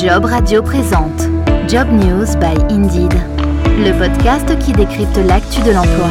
[0.00, 1.22] Job Radio présente
[1.68, 3.14] Job News by Indeed,
[3.78, 6.08] le podcast qui décrypte l'actu de l'emploi.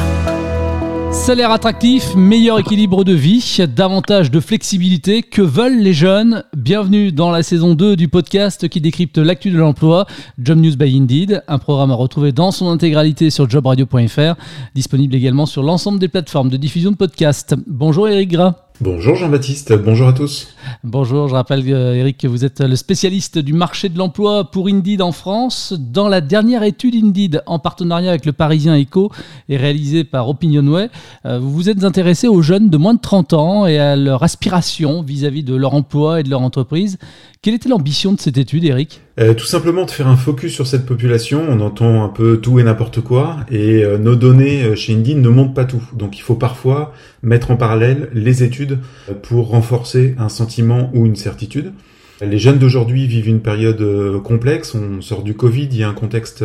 [1.13, 6.44] Salaire attractif, meilleur équilibre de vie, davantage de flexibilité, que veulent les jeunes?
[6.58, 10.06] Bienvenue dans la saison 2 du podcast qui décrypte l'actu de l'emploi,
[10.38, 14.35] Job News by Indeed, un programme à retrouver dans son intégralité sur jobradio.fr,
[14.76, 17.55] disponible également sur l'ensemble des plateformes de diffusion de podcasts.
[17.67, 18.66] Bonjour Eric Gras.
[18.80, 20.53] Bonjour Jean-Baptiste, bonjour à tous.
[20.84, 24.68] Bonjour, je rappelle euh, Eric que vous êtes le spécialiste du marché de l'emploi pour
[24.68, 25.73] Indeed en France.
[25.80, 29.12] Dans la dernière étude Indeed en partenariat avec le Parisien Echo
[29.49, 30.90] et réalisée par Opinionway,
[31.26, 34.21] euh, vous vous êtes intéressé aux jeunes de moins de 30 ans et à leur
[34.21, 36.99] aspiration vis-à-vis de leur emploi et de leur entreprise.
[37.41, 39.02] Quelle était l'ambition de cette étude, Eric?
[39.20, 41.44] Euh, Tout simplement de faire un focus sur cette population.
[41.48, 45.18] On entend un peu tout et n'importe quoi, et euh, nos données euh, chez Indeed
[45.18, 45.82] ne montrent pas tout.
[45.94, 48.66] Donc il faut parfois mettre en parallèle les études
[49.23, 51.71] pour renforcer un sentiment ou une certitude.
[52.21, 53.84] Les jeunes d'aujourd'hui vivent une période
[54.23, 54.73] complexe.
[54.76, 56.43] On sort du Covid, il y a un contexte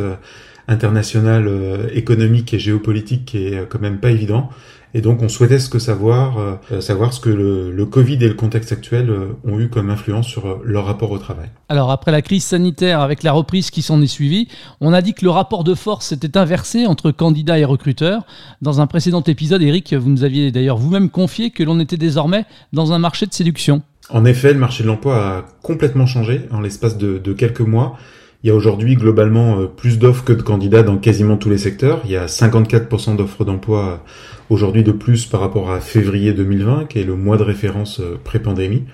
[0.68, 1.50] international
[1.94, 4.50] économique et géopolitique qui est quand même pas évident.
[4.94, 8.34] Et donc on souhaitait ce que savoir, euh, savoir ce que le, Covid et le
[8.34, 11.48] contexte actuel euh, ont eu comme influence sur euh, leur rapport au travail.
[11.68, 14.48] Alors après la crise sanitaire, avec la reprise qui s'en est suivie,
[14.80, 18.24] on a dit que le rapport de force s'était inversé entre candidats et recruteurs.
[18.60, 22.44] Dans un précédent épisode, Eric, vous nous aviez d'ailleurs vous-même confié que l'on était désormais
[22.72, 23.82] dans un marché de séduction.
[24.10, 27.96] En effet, le marché de l'emploi a complètement changé en l'espace de, de quelques mois.
[28.42, 32.00] Il y a aujourd'hui globalement plus d'offres que de candidats dans quasiment tous les secteurs.
[32.04, 34.02] Il y a 54% d'offres d'emploi
[34.50, 38.18] aujourd'hui de plus par rapport à février 2020, qui est le mois de référence euh,
[38.22, 38.84] pré-pandémie.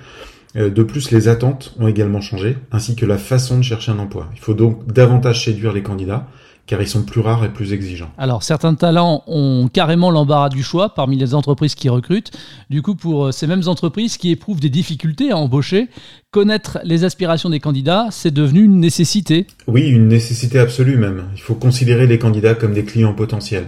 [0.57, 3.99] Euh, de plus, les attentes ont également changé, ainsi que la façon de chercher un
[3.99, 4.29] emploi.
[4.35, 6.29] Il faut donc davantage séduire les candidats,
[6.69, 8.11] car ils sont plus rares et plus exigeants.
[8.19, 12.31] Alors, certains talents ont carrément l'embarras du choix parmi les entreprises qui recrutent.
[12.69, 15.89] Du coup, pour euh, ces mêmes entreprises qui éprouvent des difficultés à embaucher,
[16.31, 19.47] connaître les aspirations des candidats, c'est devenu une nécessité.
[19.67, 21.25] Oui, une nécessité absolue même.
[21.35, 23.67] Il faut considérer les candidats comme des clients potentiels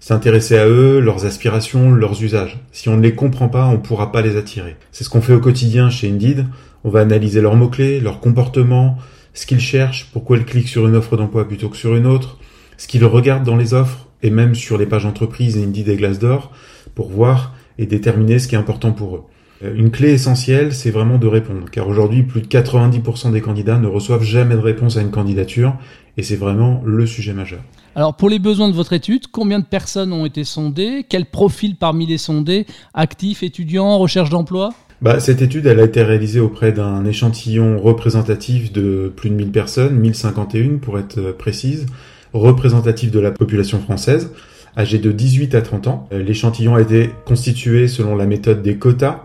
[0.00, 2.58] s'intéresser à eux, leurs aspirations, leurs usages.
[2.72, 4.76] Si on ne les comprend pas, on ne pourra pas les attirer.
[4.92, 6.46] C'est ce qu'on fait au quotidien chez Indeed.
[6.84, 8.96] On va analyser leurs mots-clés, leurs comportements,
[9.34, 12.38] ce qu'ils cherchent, pourquoi ils cliquent sur une offre d'emploi plutôt que sur une autre,
[12.76, 16.52] ce qu'ils regardent dans les offres et même sur les pages entreprises Indeed et Glassdoor
[16.94, 19.22] pour voir et déterminer ce qui est important pour eux.
[19.62, 23.78] Euh, une clé essentielle, c'est vraiment de répondre, car aujourd'hui, plus de 90% des candidats
[23.78, 25.74] ne reçoivent jamais de réponse à une candidature,
[26.16, 27.60] et c'est vraiment le sujet majeur.
[27.94, 31.04] Alors, pour les besoins de votre étude, combien de personnes ont été sondées?
[31.08, 32.66] Quel profil parmi les sondés?
[32.94, 34.70] Actifs, étudiants, recherche d'emploi?
[35.02, 39.94] Bah, cette étude, a été réalisée auprès d'un échantillon représentatif de plus de 1000 personnes,
[39.94, 41.86] 1051 pour être euh, précise,
[42.34, 44.30] représentatif de la population française,
[44.76, 46.08] âgée de 18 à 30 ans.
[46.12, 49.24] Euh, l'échantillon a été constitué selon la méthode des quotas,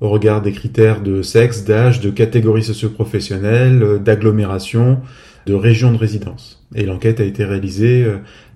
[0.00, 4.98] au regard des critères de sexe, d'âge, de catégorie socio-professionnelle, euh, d'agglomération,
[5.46, 6.66] de région de résidence.
[6.74, 8.06] Et l'enquête a été réalisée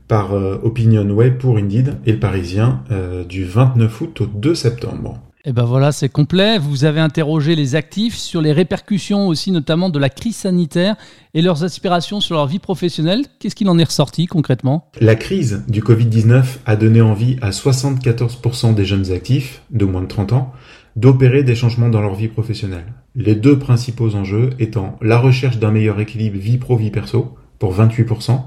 [0.06, 2.84] par OpinionWay pour Indeed et le Parisien
[3.28, 5.21] du 29 août au 2 septembre.
[5.48, 6.58] Et ben voilà, c'est complet.
[6.58, 10.96] Vous avez interrogé les actifs sur les répercussions aussi, notamment de la crise sanitaire
[11.34, 13.24] et leurs aspirations sur leur vie professionnelle.
[13.38, 14.90] Qu'est-ce qu'il en est ressorti concrètement?
[15.00, 20.08] La crise du Covid-19 a donné envie à 74% des jeunes actifs de moins de
[20.08, 20.52] 30 ans
[20.96, 22.92] d'opérer des changements dans leur vie professionnelle.
[23.14, 28.40] Les deux principaux enjeux étant la recherche d'un meilleur équilibre vie pro-vie perso pour 28%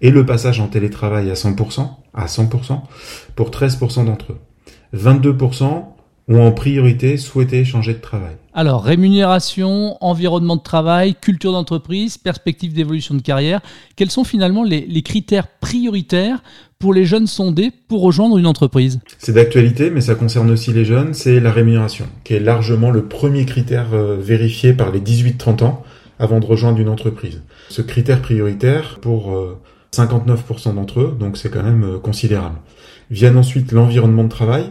[0.00, 2.80] et le passage en télétravail à 100%, à 100%
[3.36, 4.38] pour 13% d'entre eux.
[4.96, 5.97] 22%
[6.28, 8.36] ont en priorité souhaité changer de travail.
[8.52, 13.60] Alors, rémunération, environnement de travail, culture d'entreprise, perspective d'évolution de carrière,
[13.96, 16.42] quels sont finalement les, les, critères prioritaires
[16.78, 19.00] pour les jeunes sondés pour rejoindre une entreprise?
[19.18, 23.04] C'est d'actualité, mais ça concerne aussi les jeunes, c'est la rémunération, qui est largement le
[23.04, 25.84] premier critère euh, vérifié par les 18-30 ans
[26.18, 27.42] avant de rejoindre une entreprise.
[27.68, 29.56] Ce critère prioritaire, pour
[29.92, 32.56] 59% euh, d'entre eux, donc c'est quand même euh, considérable.
[33.10, 34.64] Viennent ensuite l'environnement de travail,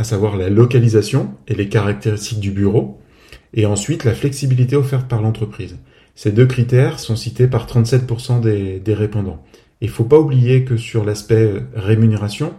[0.00, 2.98] à savoir la localisation et les caractéristiques du bureau,
[3.52, 5.76] et ensuite la flexibilité offerte par l'entreprise.
[6.14, 9.44] Ces deux critères sont cités par 37% des, répondants.
[9.82, 12.54] Il faut pas oublier que sur l'aspect rémunération,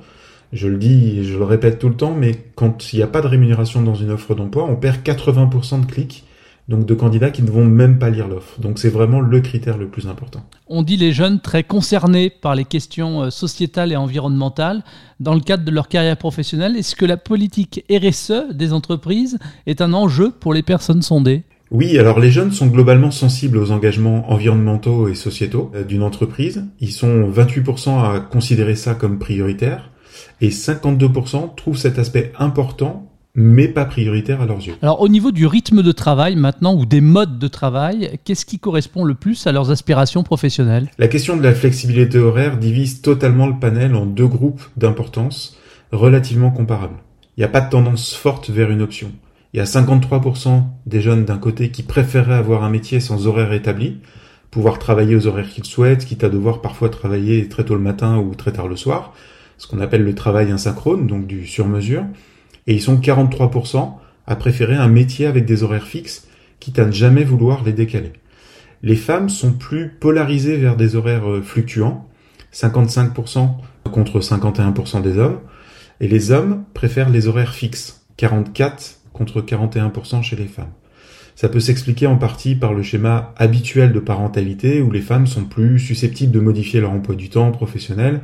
[0.53, 3.07] je le dis et je le répète tout le temps, mais quand il n'y a
[3.07, 6.23] pas de rémunération dans une offre d'emploi, on perd 80% de clics
[6.67, 8.59] donc de candidats qui ne vont même pas lire l'offre.
[8.59, 10.41] Donc c'est vraiment le critère le plus important.
[10.67, 14.83] On dit les jeunes très concernés par les questions euh, sociétales et environnementales
[15.19, 16.75] dans le cadre de leur carrière professionnelle.
[16.75, 21.43] Est-ce que la politique RSE des entreprises est un enjeu pour les personnes sondées?
[21.71, 26.65] Oui, alors les jeunes sont globalement sensibles aux engagements environnementaux et sociétaux euh, d'une entreprise.
[26.79, 29.91] Ils sont 28% à considérer ça comme prioritaire
[30.41, 34.75] et 52% trouvent cet aspect important mais pas prioritaire à leurs yeux.
[34.81, 38.59] Alors au niveau du rythme de travail maintenant ou des modes de travail, qu'est-ce qui
[38.59, 40.89] correspond le plus à leurs aspirations professionnelles?
[40.97, 45.57] La question de la flexibilité horaire divise totalement le panel en deux groupes d'importance
[45.91, 46.97] relativement comparables.
[47.37, 49.11] Il n'y a pas de tendance forte vers une option.
[49.53, 53.51] Il y a 53% des jeunes d'un côté qui préféraient avoir un métier sans horaire
[53.51, 53.97] établi,
[54.49, 58.17] pouvoir travailler aux horaires qu'ils souhaitent, quitte à devoir parfois travailler très tôt le matin
[58.17, 59.13] ou très tard le soir,
[59.57, 62.03] ce qu'on appelle le travail asynchrone, donc du sur-mesure.
[62.67, 63.93] Et ils sont 43%
[64.27, 66.27] à préférer un métier avec des horaires fixes,
[66.59, 68.13] quitte à ne jamais vouloir les décaler.
[68.83, 72.07] Les femmes sont plus polarisées vers des horaires euh, fluctuants,
[72.53, 73.49] 55%
[73.91, 75.39] contre 51% des hommes,
[75.99, 80.71] et les hommes préfèrent les horaires fixes, 44 contre 41% chez les femmes.
[81.35, 85.45] Ça peut s'expliquer en partie par le schéma habituel de parentalité où les femmes sont
[85.45, 88.21] plus susceptibles de modifier leur emploi du temps professionnel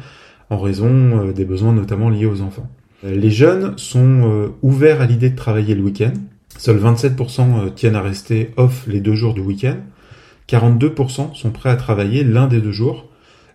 [0.50, 2.70] en raison euh, des besoins notamment liés aux enfants.
[3.04, 6.14] Euh, les jeunes sont euh, ouverts à l'idée de travailler le week-end.
[6.58, 9.78] Seuls 27% tiennent à rester off les deux jours du week-end.
[10.50, 13.10] 42% sont prêts à travailler l'un des deux jours,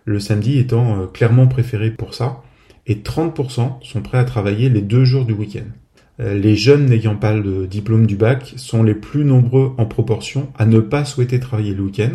[0.05, 2.41] le samedi étant clairement préféré pour ça.
[2.85, 5.65] Et 30% sont prêts à travailler les deux jours du week-end.
[6.19, 10.67] Les jeunes n'ayant pas le diplôme du bac sont les plus nombreux en proportion à
[10.67, 12.11] ne pas souhaiter travailler le week-end,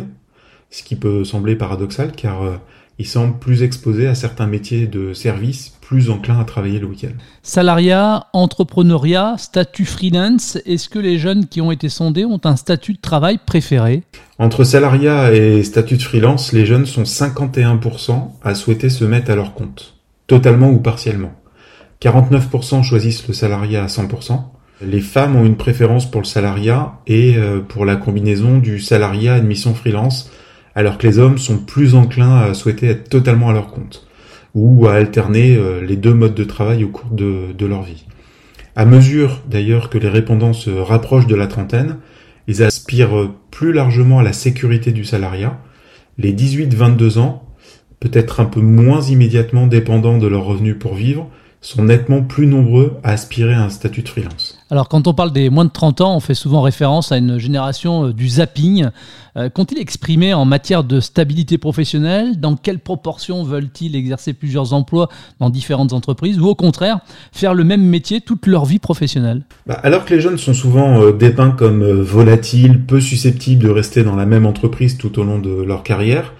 [0.69, 2.61] ce qui peut sembler paradoxal car
[2.99, 7.17] ils semblent plus exposés à certains métiers de service, plus enclins à travailler le week-end.
[7.41, 12.93] Salariat, entrepreneuriat, statut freelance, est-ce que les jeunes qui ont été sondés ont un statut
[12.93, 14.03] de travail préféré?
[14.37, 19.35] Entre salariat et statut de freelance, les jeunes sont 51% à souhaiter se mettre à
[19.35, 19.95] leur compte,
[20.27, 21.31] totalement ou partiellement.
[22.03, 24.43] 49% choisissent le salariat à 100%.
[24.85, 29.33] Les femmes ont une préférence pour le salariat et euh, pour la combinaison du salariat
[29.33, 30.29] admission freelance
[30.75, 34.07] alors que les hommes sont plus enclins à souhaiter être totalement à leur compte,
[34.55, 38.05] ou à alterner euh, les deux modes de travail au cours de, leur vie.
[38.75, 41.97] À mesure d'ailleurs que les répondants se rapprochent de la trentaine,
[42.47, 45.59] ils aspirent plus largement à la sécurité du salariat.
[46.17, 47.43] Les 18-22 ans,
[47.99, 51.29] peut-être un peu moins immédiatement dépendants de leurs revenus pour vivre,
[51.61, 54.58] sont nettement plus nombreux à aspirer à un statut de freelance.
[54.71, 57.39] Alors quand on parle des moins de 30 ans, on fait souvent référence à une
[57.39, 58.89] génération euh, du zapping.
[59.35, 62.39] Euh, qu'ont-ils exprimé en matière de stabilité professionnelle?
[62.39, 66.39] Dans quelle proportion veulent-ils exercer plusieurs emplois dans différentes entreprises?
[66.39, 66.99] Ou au contraire,
[67.31, 69.43] faire le même métier toute leur vie professionnelle?
[69.65, 74.03] Bah, Alors que les jeunes sont souvent euh, dépeints comme volatiles, peu susceptibles de rester
[74.03, 76.33] dans la même entreprise tout au long de leur carrière,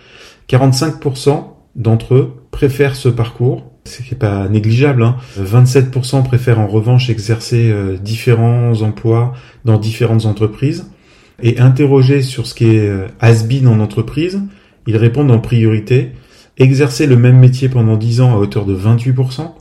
[0.49, 1.45] 45%
[1.75, 5.03] d'entre eux préfèrent ce parcours c'est pas négligeable.
[5.03, 5.17] Hein.
[5.39, 9.33] 27% préfèrent en revanche exercer euh, différents emplois
[9.65, 10.89] dans différentes entreprises.
[11.41, 13.07] Et interrogés sur ce qui est euh,
[13.67, 14.41] en entreprise,
[14.87, 16.11] ils répondent en priorité
[16.57, 19.51] exercer le même métier pendant 10 ans à hauteur de 28%,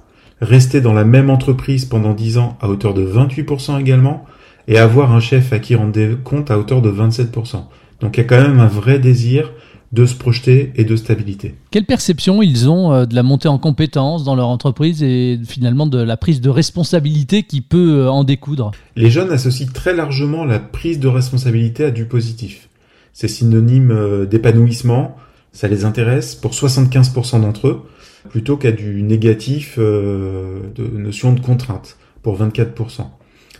[0.40, 4.26] rester dans la même entreprise pendant 10 ans à hauteur de 28% également,
[4.66, 7.64] et avoir un chef à qui rendre compte à hauteur de 27%.
[8.00, 9.52] Donc il y a quand même un vrai désir
[9.92, 11.54] de se projeter et de stabilité.
[11.70, 15.86] Quelle perception ils ont euh, de la montée en compétences dans leur entreprise et finalement
[15.86, 18.72] de la prise de responsabilité qui peut euh, en découdre?
[18.96, 22.68] Les jeunes associent très largement la prise de responsabilité à du positif.
[23.14, 25.16] C'est synonyme euh, d'épanouissement,
[25.52, 27.82] ça les intéresse pour 75% d'entre eux,
[28.28, 33.06] plutôt qu'à du négatif de notion de contrainte pour 24%.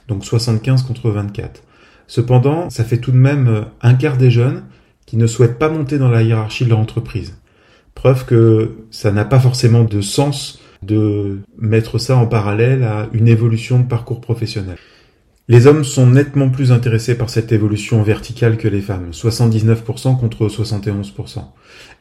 [0.09, 1.63] Donc 75 contre 24.
[2.07, 4.65] Cependant, ça fait tout de même un quart des jeunes
[5.09, 7.39] qui ne souhaitent pas monter dans la hiérarchie de leur entreprise.
[7.95, 13.27] Preuve que ça n'a pas forcément de sens de mettre ça en parallèle à une
[13.27, 14.77] évolution de parcours professionnel.
[15.49, 20.47] Les hommes sont nettement plus intéressés par cette évolution verticale que les femmes, 79% contre
[20.47, 21.43] 71%.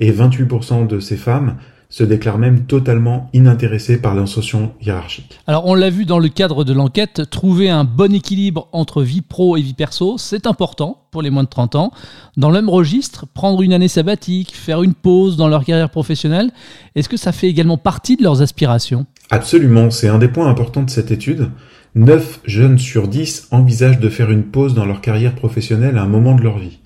[0.02, 1.56] Et 28% de ces femmes
[1.90, 5.40] se déclarent même totalement inintéressés par l'insertion hiérarchique.
[5.48, 9.22] Alors on l'a vu dans le cadre de l'enquête, trouver un bon équilibre entre vie
[9.22, 11.92] pro et vie perso, c'est important pour les moins de 30 ans.
[12.36, 16.52] Dans le même registre, prendre une année sabbatique, faire une pause dans leur carrière professionnelle,
[16.96, 19.06] est-ce que ça fait également partie de leurs aspirations?
[19.30, 21.50] Absolument, c'est un des points importants de cette étude.
[21.96, 26.08] 9 jeunes sur 10 envisagent de faire une pause dans leur carrière professionnelle à un
[26.08, 26.80] moment de leur vie.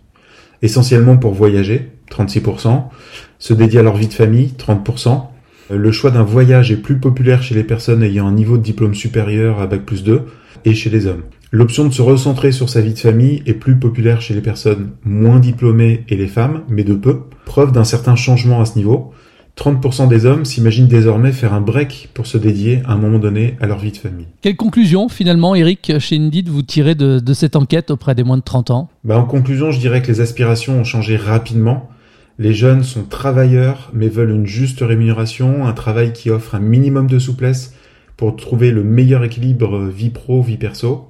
[0.62, 2.84] Essentiellement pour voyager, 36%,
[3.42, 5.24] se dédier à leur vie de famille, 30%.
[5.72, 8.94] Le choix d'un voyage est plus populaire chez les personnes ayant un niveau de diplôme
[8.94, 10.22] supérieur à Bac plus 2
[10.64, 11.24] et chez les hommes.
[11.52, 14.92] L'option de se recentrer sur sa vie de famille est plus populaire chez les personnes
[15.04, 17.22] moins diplômées et les femmes, mais de peu.
[17.46, 19.12] Preuve d'un certain changement à ce niveau.
[19.58, 23.58] 30% des hommes s'imaginent désormais faire un break pour se dédier à un moment donné
[23.60, 24.28] à leur vie de famille.
[24.42, 28.44] Quelle conclusion finalement, Eric, chez Indeed, vous tirez de, cette enquête auprès des moins de
[28.44, 28.90] 30 ans?
[29.04, 31.90] Bah, En conclusion, je dirais que les aspirations ont changé rapidement.
[32.40, 37.08] Les jeunes sont travailleurs mais veulent une juste rémunération, un travail qui offre un minimum
[37.08, 37.76] de souplesse,
[38.18, 41.10] pour trouver le meilleur équilibre vie pro, vie perso,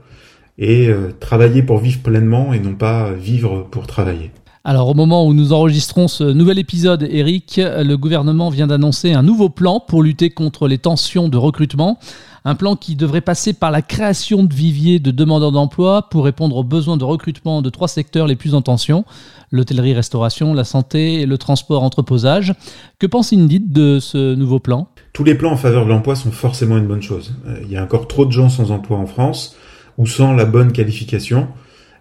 [0.58, 4.32] et euh, travailler pour vivre pleinement et non pas vivre pour travailler.
[4.63, 9.24] Alors au moment où nous enregistrons ce nouvel épisode, Eric, le gouvernement vient d'annoncer un
[9.24, 11.98] nouveau plan pour lutter contre les tensions de recrutement.
[12.46, 16.58] Un plan qui devrait passer par la création de viviers de demandeurs d'emploi pour répondre
[16.58, 19.03] aux besoins de recrutement de trois secteurs les plus en tension,
[19.51, 22.53] l'hôtellerie-restauration, la santé et le transport-entreposage.
[23.00, 24.89] Que pense Indeed de ce nouveau plan?
[25.13, 27.34] Tous les plans en faveur de l'emploi sont forcément une bonne chose.
[27.48, 29.56] Euh, il y a encore trop de gens sans emploi en France
[29.98, 31.48] ou sans la bonne qualification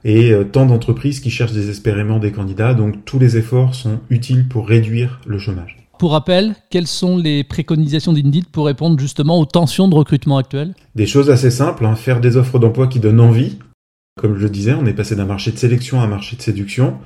[0.05, 4.49] et euh, tant d'entreprises qui cherchent désespérément des candidats, donc tous les efforts sont utiles
[4.49, 5.77] pour réduire le chômage.
[5.99, 10.75] Pour rappel, quelles sont les préconisations d'Indeed pour répondre justement aux tensions de recrutement actuelles?
[10.95, 11.95] Des choses assez simples, hein.
[11.95, 13.59] faire des offres d'emploi qui donnent envie.
[14.19, 16.43] Comme je le disais, on est passé d'un marché de sélection à un marché de
[16.43, 16.97] séduction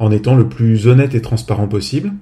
[0.00, 2.12] en étant le plus honnête et transparent possible.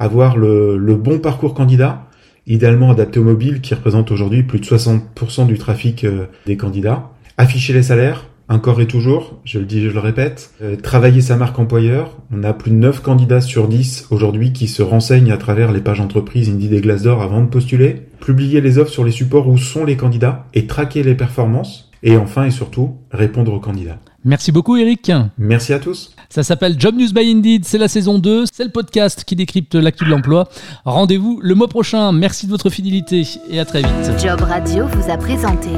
[0.00, 2.08] Avoir le, le bon parcours candidat,
[2.48, 7.10] idéalement adapté aux mobiles qui représente aujourd'hui plus de 60% du trafic euh, des candidats.
[7.36, 11.36] Afficher les salaires, encore et toujours, je le dis, je le répète, euh, travailler sa
[11.36, 12.16] marque employeur.
[12.32, 15.80] On a plus de 9 candidats sur 10 aujourd'hui qui se renseignent à travers les
[15.80, 18.06] pages entreprises Indeed et Glassdoor avant de postuler.
[18.20, 21.90] Publier les offres sur les supports où sont les candidats et traquer les performances.
[22.02, 23.98] Et enfin et surtout, répondre aux candidats.
[24.24, 25.12] Merci beaucoup Eric.
[25.36, 26.14] Merci à tous.
[26.28, 29.74] Ça s'appelle Job News by Indeed, c'est la saison 2, c'est le podcast qui décrypte
[29.74, 30.48] l'actu de l'emploi.
[30.84, 34.20] Rendez-vous le mois prochain, merci de votre fidélité et à très vite.
[34.22, 35.70] Job Radio vous a présenté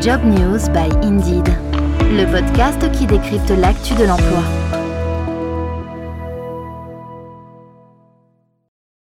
[0.00, 1.48] Job News by Indeed
[2.10, 4.77] le podcast qui décrypte l'actu de l'emploi.